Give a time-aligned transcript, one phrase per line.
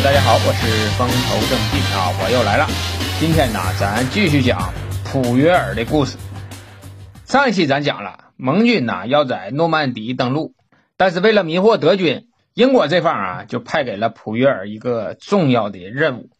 [0.00, 2.66] 大家好，我是风头正劲啊，我又来了。
[3.20, 4.72] 今天呢，咱继续讲
[5.04, 6.16] 普约尔的故事。
[7.26, 10.54] 上一期咱讲了，盟军呢要在诺曼底登陆，
[10.96, 16.30] 但是为了迷惑德军，英国这方啊就派给了普约尔一个重要的任务。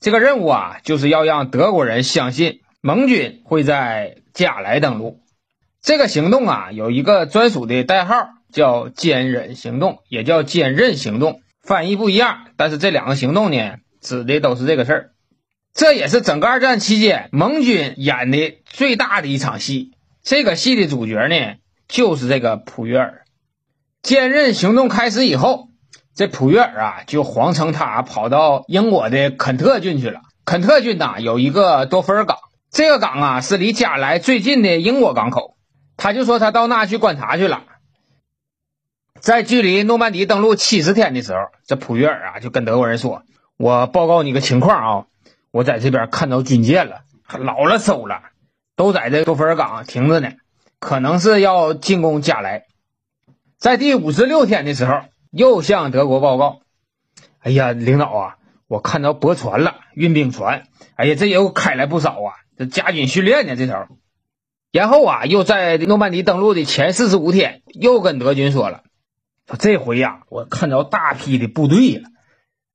[0.00, 5.20] 这个任务啊，就是要让德国人相信盟军会在加莱登陆。
[5.82, 11.41] 这个行动啊，有一个专属的代号，叫“坚忍行动”，也叫“坚韧行动”。
[11.62, 15.10] 翻译不一样，但是这两个行动呢，指的都是这个事儿。
[15.72, 19.92] 这也是整个二战期间盟军演的最大的一场戏。
[20.22, 21.56] 这个戏的主角呢，
[21.88, 23.22] 就是这个普约尔。
[24.02, 25.68] 坚韧行动开始以后，
[26.14, 30.20] 这普约尔啊，就谎称他跑到英国的肯特郡去了。
[30.44, 32.38] 肯特郡呐，有一个多弗尔港，
[32.70, 35.56] 这个港啊，是离加莱最近的英国港口。
[35.96, 37.62] 他就说他到那去观察去了。
[39.22, 43.22] 在距离诺曼底登陆七十天的时候，这普约尔啊就跟德国人说
[43.56, 45.06] ：“我报告你个情况啊，
[45.52, 47.02] 我在这边看到军舰了，
[47.38, 48.20] 老了艘了，
[48.74, 50.32] 都在这多弗尔港停着呢，
[50.80, 52.64] 可能是要进攻加莱。”
[53.58, 56.62] 在第五十六天的时候，又向德国报告
[57.38, 58.34] ：“哎呀，领导啊，
[58.66, 60.64] 我看到驳船了，运兵船，
[60.96, 63.86] 哎呀，这又开来不少啊，这加紧训练呢，这头。”
[64.72, 68.82] 然后啊，又在诺曼底登陆的前四十五天，又跟德军说了。
[69.58, 72.08] 这回呀，我看着大批的部队了。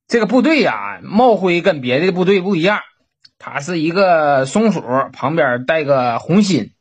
[0.07, 2.79] 这个部队呀，帽徽跟别的部队不一样，
[3.39, 4.81] 它是一个松鼠
[5.13, 6.71] 旁边带个红心。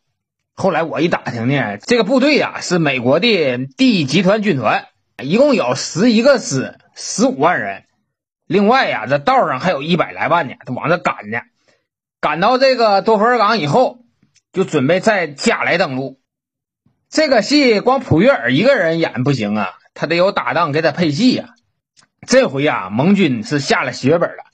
[0.54, 4.86] 后来我一打听呢，这个部队呀是美国的第一集团军团，
[5.22, 7.84] 一共有十一个师，十五万人。
[8.46, 11.40] 另外呀，这道上还有一百来万呢，都往这赶呢。
[12.20, 13.98] 赶到这个多佛尔港以后，
[14.52, 16.20] 就准备在加来登陆。
[17.10, 21.54] 这个戏光普约尔一个人演不行啊，他得有搭档给他配戏呀。
[22.24, 24.44] 这回啊，盟军是下了血本了，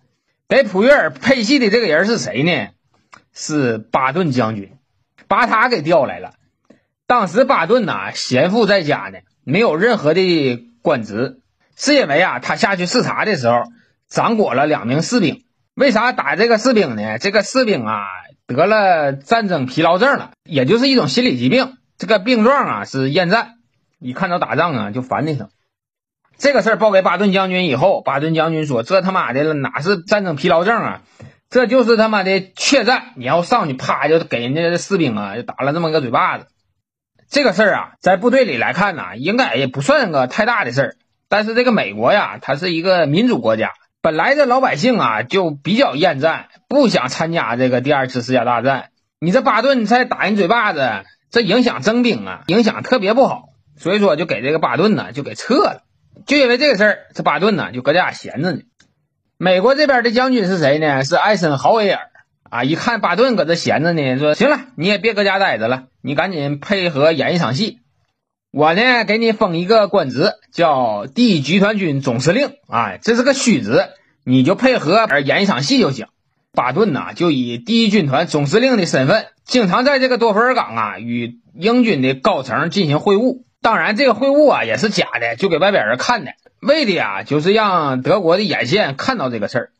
[0.48, 2.68] 给普约尔配戏的这个人是谁呢？
[3.34, 4.76] 是巴顿将军，
[5.26, 6.34] 把他给调来了。
[7.06, 11.40] 当时巴顿呐闲赋在家呢，没有任何的官职，
[11.76, 13.64] 是因为啊他下去视察的时候
[14.08, 15.44] 掌掴了两名士兵。
[15.74, 17.18] 为啥打这个士兵呢？
[17.18, 18.04] 这个士兵啊
[18.46, 21.78] 得了战争疲劳症了，也就是一种心理疾病。
[21.96, 23.54] 这个病状啊是厌战，
[24.02, 25.48] 一看到打仗啊就烦的很。
[26.38, 31.02] 这个事儿报给巴顿将军以后，巴顿将军说：“这他妈的哪是战争疲劳症啊？
[31.48, 33.12] 这就是他妈的怯战！
[33.14, 36.46] 你要上去啪就给人家的士兵啊就打了这么个嘴巴子。”
[37.30, 40.96] 这个事儿啊，在部队里来看呢，应该也不算个太大的事儿。
[41.28, 48.90] 但是这个美国呀，它是一个民主国家，本来这老百姓啊就比较厌战，不想参加这个第二次世界大战。
[49.20, 51.04] 你这巴顿再打人嘴巴子。
[51.30, 53.44] 这影响征兵啊，影响特别不好，
[53.82, 55.82] 所以说就给这个巴顿呢就给撤了。
[56.24, 58.60] 就因为这个事儿，这巴顿呢就搁家闲着呢。
[59.38, 61.02] 美国这边的将军是谁呢？
[61.02, 62.10] 是艾森豪威尔
[62.48, 62.62] 啊。
[62.62, 67.80] 一看巴顿搁这闲着呢，说行了，你也别搁家待着了，你赶紧配合演一场戏。
[68.52, 73.88] 我呢给你封一个官职，叫第一集团军总司令啊，这是个虚职，
[74.24, 76.06] 你就配合演一场戏就行。
[76.52, 79.26] 巴顿呐就以第一军团总司令的身份。
[79.44, 83.42] 经常在这个多弗尔港啊，与英军的高层进行会晤。
[83.62, 89.70] 当然，这个会晤啊也是假的，就给外边人看的，为的呀就是让德国的眼线看到这个事儿。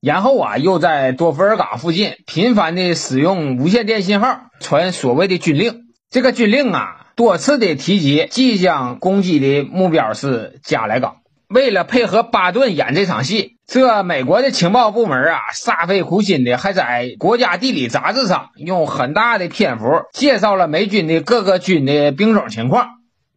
[0.00, 5.82] 然后啊，又在多弗尔港附近频繁的使用无线电信号，传所谓的军令。
[6.10, 11.18] 这个军令啊，多次的提及即将攻击的目标是加莱港。
[11.48, 22.88] 为了配合巴顿演这场戏，这美国的情报部门啊，煞费苦心的，还在《国家地理》杂志上用很大的篇幅介绍了美军的各个军的兵种情况，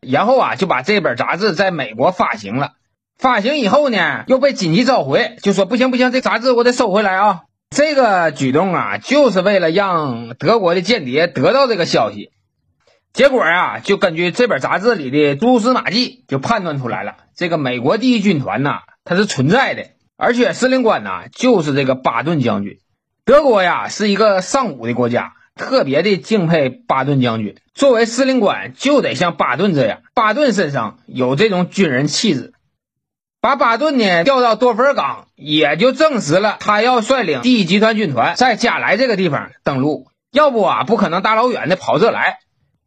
[0.10, 2.74] 然后啊，就把这本杂志在美国发行了。
[3.18, 7.42] 发行以后呢，又被紧急召回，就说不行不行，这杂志我得收回来啊。
[7.70, 12.32] 这个举动啊，就是为了让德国的间谍得到这个消息。
[13.14, 19.86] 结果啊，就根据这本杂志里的蛛丝马迹，就判断出来了，这个美国第一军团呐，它是存在的，
[20.18, 22.80] 而且司令官呐，就是这个巴顿将军。
[23.24, 27.56] 德国呀，是一个尚武的国家，特别的敬佩巴顿将军。
[27.74, 32.54] 作为司令官，就得像巴顿这样，巴顿身上有这种军人气质。
[33.42, 42.40] 把巴顿呢调到多佛尔港，也就证实了他要率领第一集团军团在加莱这个地方登陆，要不啊，不可能大老远的跑这来。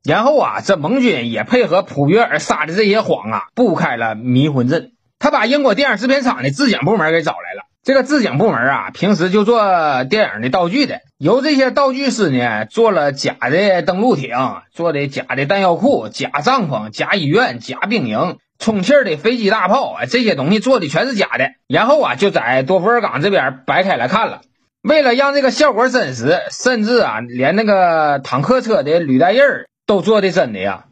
[0.05, 4.93] 然后啊，这盟军也配合普约尔撒的这些谎啊，布开了迷魂阵。
[5.19, 7.68] 他把英国电影制片厂的制景部门给找来了。
[7.89, 14.37] 这个制景部门啊，平时就做电影的道具的，由这些道具师呢做了假的登陆艇，
[14.71, 21.53] 做的假的弹药库、假帐篷、假医院、假兵营，充气的飞机大炮，哎，这些东西做的全是假的。
[21.67, 24.43] 然后啊，就在多佛尔港这边摆开来看了。
[24.83, 30.85] 为了让这个效果真实，甚至啊，连那个坦克车的履带印儿都做的真的呀。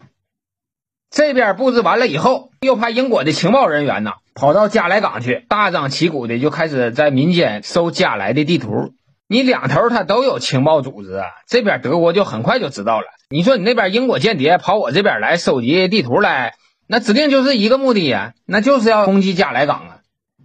[1.11, 8.93] 这边布置完了以后，又派英国的情报人员呢，跑到加莱港去，大张旗鼓的就开始在民间收加莱的地图。
[9.27, 13.07] 你两头他都有情报组织啊，这边德国就很快就知道了。
[13.31, 16.55] 你说你那边英国间谍跑我这边来收集地图来，
[16.87, 19.97] 那指定就是一个目的呀，那就是要攻击加莱港啊。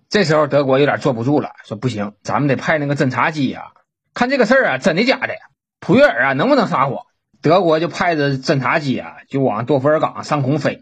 [0.09, 3.65] 这时候德国有点坐不住了，说不行，咱们得派那个侦察机呀，
[4.13, 5.33] 看这个事儿啊真的假的，
[5.81, 6.95] 普约尔啊能不能撒谎？
[7.41, 10.81] 德国就派着侦察机啊，就往多佛尔港上空飞，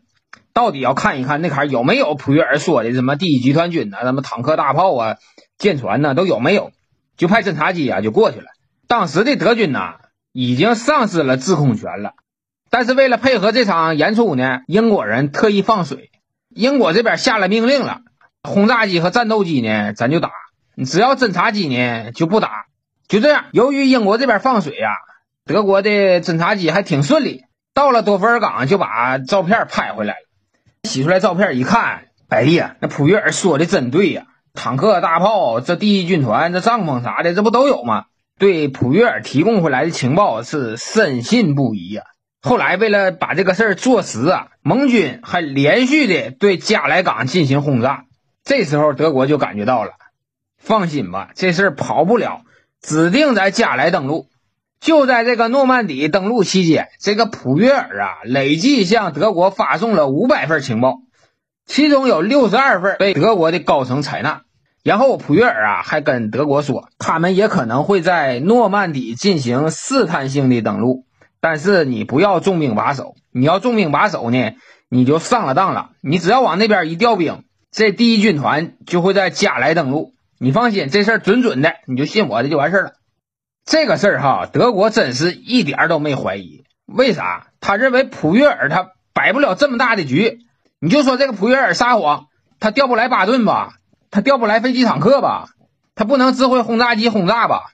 [0.53, 5.15] 到底要看一看那坎有没有普约尔说的什么第一集团军呐，什么坦克大炮啊、
[5.57, 6.71] 舰船呐都有没有？
[7.17, 8.45] 就派侦察机啊就过去了。
[8.87, 9.95] 当时的德军呐
[10.31, 12.13] 已经丧失了制空权了，
[12.69, 16.11] 但是为了配合这场演出呢，英国人特意放水，
[16.49, 18.01] 英国这边下了命令了，
[18.43, 20.31] 轰炸机和战斗机呢咱就打，
[20.85, 22.65] 只要侦察机呢就不打。
[23.07, 24.89] 就这样，由于英国这边放水呀。
[25.45, 27.41] 德国的侦察机还挺顺利，
[27.73, 30.28] 到了多佛尔港就把照片拍回来了。
[30.89, 34.25] 洗出来照片一看，哎呀，那普约尔说的真对呀！
[34.55, 38.05] 坦克、大炮，这第一军团，这帐篷啥的，这不都有吗？
[38.39, 42.01] 对普约尔提供回来的情报是深信不疑呀。
[42.41, 48.05] 后来为了把这个事儿做实啊，盟军还连续的对加莱港进行轰炸。
[48.43, 49.91] 这时候德国就感觉到了，
[50.57, 52.41] 放心吧，这事儿跑不了，
[52.81, 54.28] 指定在加莱登陆。
[54.79, 60.99] 就在这个诺曼底登陆期间，这个普约尔啊，累计向德国发送了五百份情报，
[61.65, 64.43] 其中有六十二份被德国的高层采纳。
[64.81, 71.03] 然后普约尔啊，还跟德国说，他们也可能会在诺曼底进行试探性的登陆，
[71.41, 73.15] 但是你不要重兵把守。
[73.31, 74.53] 你要重兵把守呢，
[74.89, 75.89] 你就上了当了。
[76.01, 80.13] 你只要往那边一调兵，这第一军团就会在加莱登陆。
[80.39, 82.93] 你放心，这事儿准准的，你就信我的就完事儿了。
[83.69, 86.63] 这个事儿哈，德国真是一点儿都没怀疑。
[86.87, 87.49] 为啥？
[87.61, 90.39] 他认为普约尔他摆不了这么大的局。
[90.79, 92.25] 你就说这个普约尔撒谎，
[92.59, 93.73] 他调不来巴顿吧？
[94.09, 95.49] 他调不来飞机坦克吧？
[95.93, 97.65] 他不能指挥轰炸机轰炸吧？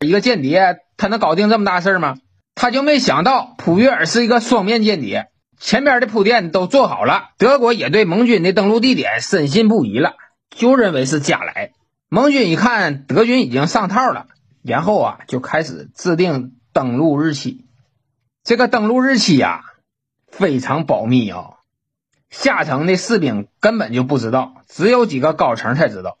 [0.00, 2.16] 一个间谍，他能搞定这么大事儿吗？
[2.56, 5.28] 他就没想到普约尔是一个双面间谍。
[5.60, 10.14] 前边的铺垫都做好了，德国也对盟军的登陆地点深信不疑了，
[10.50, 11.70] 就认为是加来。
[12.08, 14.26] 盟军一看德军已经上套了。
[14.64, 17.66] 然后啊，就开始制定登陆日期。
[18.42, 19.60] 这个登陆日期呀，
[20.26, 21.58] 非常保密啊，
[22.30, 26.16] 下层的士兵根本就不知道，只有几个高层才知道。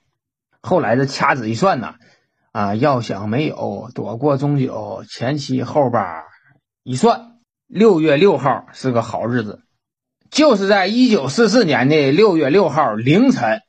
[0.60, 1.94] 后来这掐指一算呢，
[2.52, 6.24] 啊，要想没有躲过终究，前七后八
[6.82, 9.62] 一算，六月六号是个好日子，
[10.30, 13.62] 就是在一九四四年的六月六号凌晨。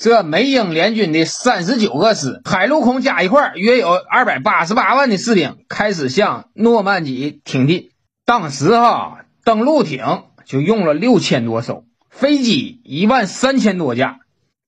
[0.00, 7.90] 这美英联军的三十九个师，海陆空加一块，约有二百八十八万的士兵，开始向诺曼底挺进。
[8.24, 14.20] 当时哈，登陆艇就用了六千多艘，飞机一万三千多架，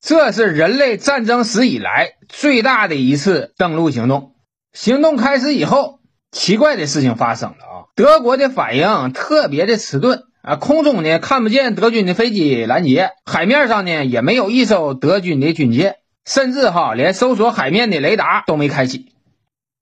[0.02, 4.34] 这是人类战争史以来最大的一次登陆行动。
[4.74, 7.88] 行动开始以后，奇怪的事情发生了啊！
[7.96, 10.24] 德国的反应特别的迟钝。
[10.42, 15.96] 啊，空中呢看不见德军的飞机拦截，海面上呢也没有一艘德军的军舰，
[16.26, 19.12] 甚至哈连搜索海面的雷达都没开启。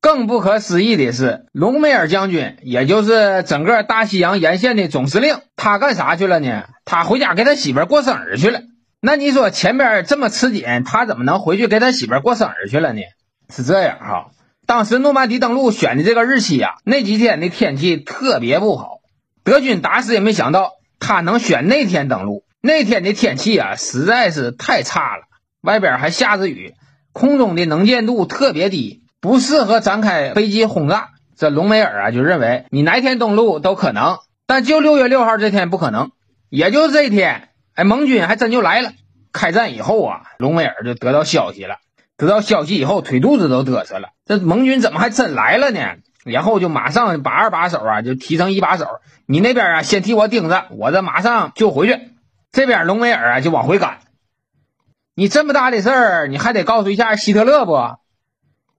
[0.03, 6.65] 更不可思议的是，隆美尔将军，也就是整个大西洋沿线的总司令，他干啥去了呢？
[6.85, 8.61] 他回家给他媳妇过生日去了。
[9.01, 13.01] 那你说前边这么吃紧，他怎么能回去给他媳妇过生日去了呢？
[13.49, 14.31] 是这样哈，
[14.67, 19.00] 当时诺曼底登陆选的这个日期呀，那几天的天气特别不好。
[19.45, 22.45] 德军打死也没想到他能选那天登陆。
[22.63, 25.23] 那天的天气啊，实在是太差了，
[25.63, 26.75] 外边还下着雨，
[27.13, 31.09] 空中的能见度特别低，不适合展开飞机轰炸。
[31.37, 36.11] 这隆美尔啊，就认为你哪天登陆都可能，但就六月六号这天不可能。
[36.51, 38.93] 也就这一天，哎，盟军还真就来了。
[39.33, 41.77] 开战以后啊，隆美尔就得到消息了，
[42.19, 44.11] 得到消息以后腿肚子都嘚瑟了。
[44.27, 45.81] 这盟军怎么还真来了呢？
[46.25, 48.87] 然后就马上把二把手啊，就提成一把手。
[49.27, 51.99] 你那边啊，先替我盯着，我这马上就回去。
[52.53, 53.99] 这边隆美尔啊，就往回赶。
[55.15, 57.79] 你这么大的事儿，你还得告诉一下希特勒不？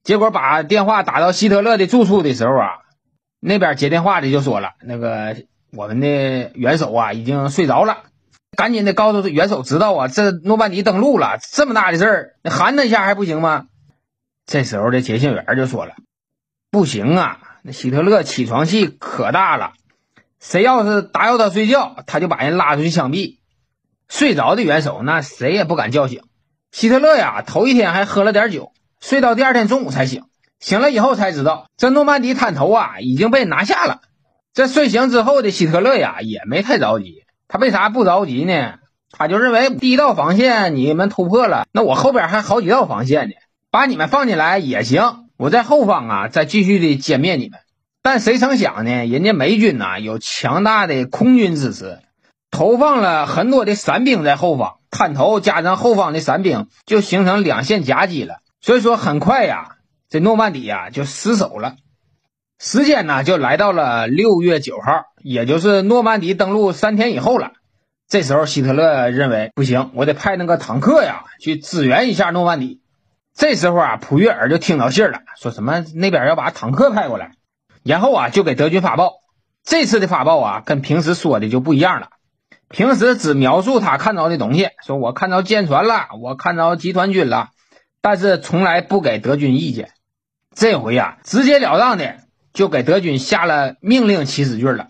[0.04, 2.68] 结果把电话打到希特勒的住处的时候啊，
[3.40, 5.38] 那边接电话的就说了：“那个
[5.72, 7.98] 我们的元首啊，已经睡着了，
[8.58, 13.66] 赶紧的告诉元首知道啊，这诺曼底登陆了，这么大的事儿，你喊他一下还不行吗？”
[14.48, 15.94] 这时候的接线员就说了。
[16.72, 19.74] 不行啊，那希特勒起床气可大了，
[20.40, 23.40] 谁要是打扰他睡觉，他就把人拉出去枪毙。
[24.08, 26.24] 睡着的元首那谁也不敢叫醒。
[26.72, 30.24] 希特勒呀，头一天还喝了点酒，睡到第二天中午才醒。
[30.62, 34.00] 醒了以后才知道，这诺曼底滩头啊已经被拿下了。
[34.54, 37.26] 这睡醒之后的希特勒呀，也没太着急。
[37.50, 38.76] 他为啥不着急呢？
[39.12, 43.34] 他就认为第一道防线你们突破了，那我后边还好几道防线呢，
[43.72, 45.28] 把你们放进来也行。
[45.42, 47.62] 我在后方啊，再继续的歼灭你们。
[48.04, 49.08] 但谁成想呢？
[49.08, 51.98] 人家美军呐有强大的空军支持，
[52.52, 58.36] 投放了很多的伞兵在后方，探头加上后方的伞兵，就形成两线夹击了。
[58.62, 59.78] 所以说，很快呀，
[60.12, 61.74] 这诺曼底呀就失守了。
[62.60, 67.54] 时间呢就来到了六月九号，也就是诺曼底登陆三天以后了。
[68.08, 72.81] 这时候，希特勒认为不行，我得派那个坦克呀去支援一下诺曼底。
[73.34, 77.32] 这时候啊，普约尔就听到信儿了，说什么那边要把坦克派过来。
[77.84, 79.14] 然后啊，就给德军发报。
[79.64, 82.10] 这次的发报啊，跟平时说的就不一样了。
[82.70, 87.50] 平时只描述他看到的东西，说我看到舰船了，我看到集团军了，
[88.02, 89.92] 但是从来不给德军意见。
[90.54, 92.18] 这回呀，直截了当的
[92.54, 94.90] 就给德军下了命令起始句了，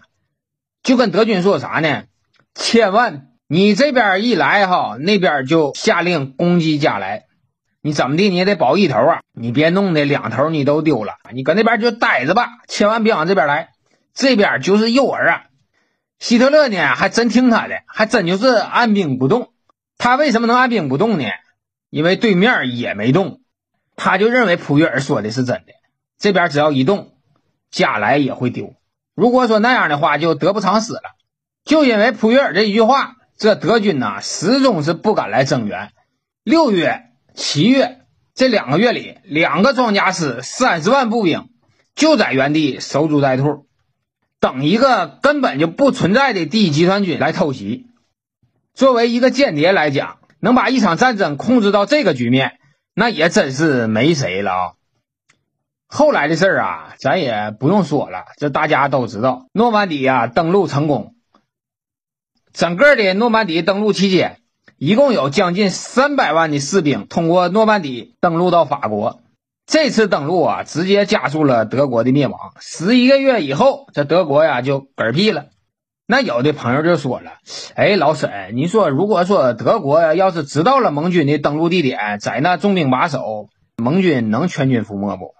[0.83, 2.03] 就跟德军说啥呢？
[2.53, 7.25] 千万你这边一来哈，那边就下令攻击加莱。
[7.83, 9.21] 你怎么地，你也得保一头啊！
[9.33, 11.15] 你别弄的两头你都丢了。
[11.33, 13.71] 你搁那边就待着吧，千万别往这边来。
[14.13, 15.45] 这边就是诱饵啊！
[16.19, 19.51] 希特勒呢，还真听他的，还真就是按兵不动。
[19.97, 21.25] 他为什么能按兵不动呢？
[21.89, 23.41] 因为对面也没动，
[23.95, 25.73] 他就认为普约尔说的是真的。
[26.19, 27.13] 这边只要一动，
[27.71, 28.75] 加莱也会丢。
[29.15, 31.01] 如果说那样的话，就得不偿失了。
[31.65, 35.89] 就因为普约尔这一句话，这德军呐始终是不敢来增援。
[36.43, 37.07] 六月。
[37.33, 41.49] 七月这两个月里，两个装甲师、三十万步兵
[41.95, 43.67] 就在原地守株待兔，
[44.39, 47.87] 等一个根本就不存在的第一集团军来偷袭。
[48.73, 52.59] 作为一个间谍来讲，能把一场战争控制到这个局面，
[52.93, 54.71] 那也真是没谁了啊！
[55.87, 61.15] 后来的事儿啊，咱也不用说了，这大家都知道，诺曼底啊登陆成功。
[62.53, 64.40] 整个的诺曼底登陆期间。
[64.83, 69.21] 一共有将近三百万的士兵通过诺曼底登陆到法国。
[69.67, 72.53] 这次登陆啊，直接加速了德国的灭亡。
[72.59, 75.49] 十一个月以后，这德国呀就嗝屁了。
[76.07, 77.33] 那有的朋友就说了
[77.77, 85.35] ：“哎，老沈，你说如果说德国要是知道了盟军的登陆地点在那重兵把守，盟军能全军覆没不？”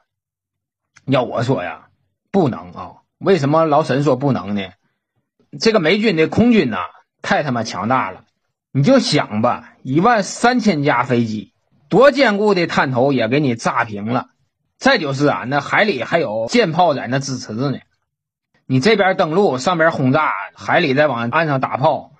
[1.12, 1.88] 要我说呀，
[2.31, 2.91] 不能啊。
[3.17, 4.62] 为什么老沈说不能呢？
[5.60, 6.77] 这个美军的空军呐，
[7.24, 8.25] 太他妈强大了。
[8.74, 11.54] 你就想吧，一万三千架飞机，
[11.90, 14.28] 多坚固的滩头也给你炸平了。
[14.78, 17.80] 再就是啊，那海里还有舰炮在那支持着呢。
[18.66, 22.13] 你这边登陆，上边轰炸，海里再往岸上打炮。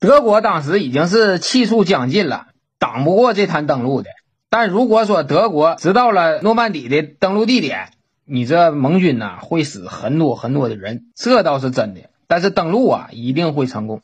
[0.00, 2.48] 德国当时已经是气数将尽了，
[2.78, 4.10] 挡不过这滩登陆的。
[4.50, 7.90] 但如果说德国知道了诺曼底的登陆地点，
[8.24, 12.10] 你这盟军呐会死很多很多的人，这倒是真的。
[12.26, 14.02] 但是登陆啊，一定会成功。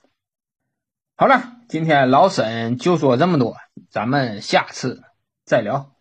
[1.23, 3.55] 好了，今天老沈就说这么多，
[3.89, 5.05] 咱们下次
[5.45, 5.93] 再聊。